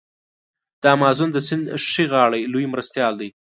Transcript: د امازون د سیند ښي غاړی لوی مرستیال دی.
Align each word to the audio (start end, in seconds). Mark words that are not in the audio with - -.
د 0.81 0.83
امازون 0.95 1.29
د 1.33 1.37
سیند 1.47 1.65
ښي 1.89 2.03
غاړی 2.11 2.41
لوی 2.53 2.65
مرستیال 2.73 3.13
دی. 3.17 3.29